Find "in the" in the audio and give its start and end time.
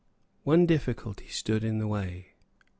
1.63-1.85